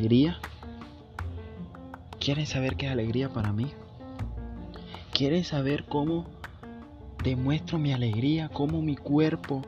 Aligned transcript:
alegría? 0.00 0.38
¿Quieren 2.18 2.46
saber 2.46 2.76
qué 2.76 2.86
es 2.86 2.92
alegría 2.92 3.28
para 3.28 3.52
mí? 3.52 3.70
¿Quieren 5.12 5.44
saber 5.44 5.84
cómo 5.84 6.24
demuestro 7.22 7.78
mi 7.78 7.92
alegría? 7.92 8.48
¿Cómo 8.48 8.80
mi 8.80 8.96
cuerpo? 8.96 9.60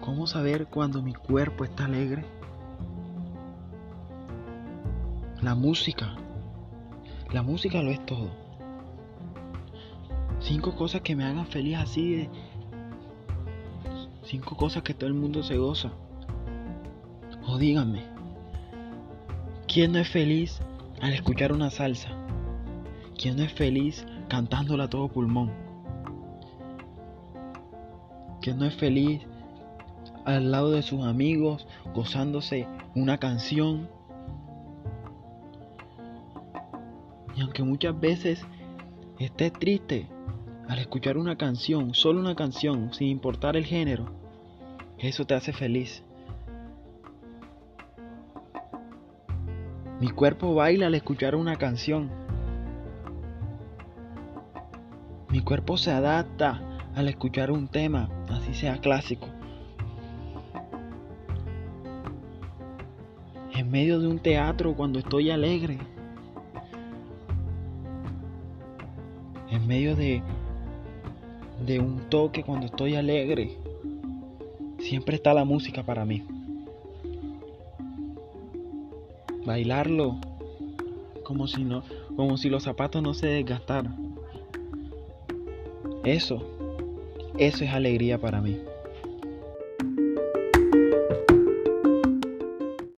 ¿Cómo 0.00 0.26
saber 0.26 0.66
cuando 0.66 1.02
mi 1.02 1.14
cuerpo 1.14 1.62
está 1.62 1.84
alegre? 1.84 2.24
La 5.40 5.54
música. 5.54 6.16
La 7.32 7.42
música 7.42 7.80
lo 7.80 7.92
es 7.92 8.04
todo. 8.06 8.30
Cinco 10.40 10.74
cosas 10.74 11.02
que 11.02 11.14
me 11.14 11.24
hagan 11.24 11.46
feliz 11.46 11.78
así 11.78 12.16
de... 12.16 12.30
Cinco 14.24 14.56
cosas 14.56 14.82
que 14.82 14.94
todo 14.94 15.06
el 15.06 15.14
mundo 15.14 15.44
se 15.44 15.56
goza. 15.58 15.92
O 17.52 17.58
díganme, 17.58 18.04
¿quién 19.66 19.90
no 19.90 19.98
es 19.98 20.08
feliz 20.08 20.60
al 21.00 21.12
escuchar 21.12 21.52
una 21.52 21.68
salsa? 21.70 22.10
¿Quién 23.18 23.38
no 23.38 23.42
es 23.42 23.52
feliz 23.52 24.06
cantándola 24.28 24.84
a 24.84 24.88
todo 24.88 25.08
pulmón? 25.08 25.50
¿Quién 28.40 28.56
no 28.56 28.66
es 28.66 28.76
feliz 28.76 29.22
al 30.24 30.52
lado 30.52 30.70
de 30.70 30.82
sus 30.82 31.04
amigos 31.04 31.66
gozándose 31.92 32.68
una 32.94 33.18
canción? 33.18 33.88
Y 37.34 37.40
aunque 37.40 37.64
muchas 37.64 37.98
veces 37.98 38.46
esté 39.18 39.50
triste 39.50 40.08
al 40.68 40.78
escuchar 40.78 41.18
una 41.18 41.36
canción, 41.36 41.94
solo 41.94 42.20
una 42.20 42.36
canción, 42.36 42.94
sin 42.94 43.08
importar 43.08 43.56
el 43.56 43.64
género, 43.64 44.06
eso 44.98 45.24
te 45.24 45.34
hace 45.34 45.52
feliz. 45.52 46.04
Mi 50.00 50.08
cuerpo 50.08 50.54
baila 50.54 50.86
al 50.86 50.94
escuchar 50.94 51.34
una 51.34 51.56
canción. 51.56 52.08
Mi 55.28 55.42
cuerpo 55.42 55.76
se 55.76 55.90
adapta 55.90 56.62
al 56.94 57.06
escuchar 57.06 57.50
un 57.50 57.68
tema, 57.68 58.08
así 58.30 58.54
sea 58.54 58.78
clásico. 58.78 59.28
En 63.54 63.70
medio 63.70 64.00
de 64.00 64.08
un 64.08 64.18
teatro 64.18 64.74
cuando 64.74 64.98
estoy 64.98 65.30
alegre. 65.30 65.76
En 69.50 69.66
medio 69.66 69.96
de, 69.96 70.22
de 71.66 71.78
un 71.78 72.08
toque 72.08 72.42
cuando 72.42 72.64
estoy 72.64 72.94
alegre. 72.94 73.58
Siempre 74.78 75.16
está 75.16 75.34
la 75.34 75.44
música 75.44 75.82
para 75.82 76.06
mí 76.06 76.24
bailarlo 79.44 80.18
como 81.24 81.46
si 81.46 81.64
no 81.64 81.82
como 82.16 82.36
si 82.36 82.50
los 82.50 82.64
zapatos 82.64 83.02
no 83.02 83.14
se 83.14 83.28
desgastaran. 83.28 84.14
Eso 86.04 86.42
eso 87.38 87.64
es 87.64 87.70
alegría 87.70 88.18
para 88.18 88.40
mí 88.40 88.58